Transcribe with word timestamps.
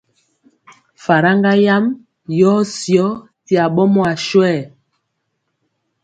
Faraŋga 1.03 1.53
yam 1.65 1.85
yɔɔ 2.39 2.59
syɔ 2.77 3.07
ti 3.45 3.53
aɓɔmɔ 3.65 4.01
aswɛɛ. 4.13 4.59